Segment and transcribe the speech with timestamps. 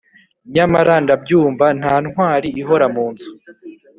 [0.53, 3.29] nyamara ndabyumva nta ntwari ihora mu nzu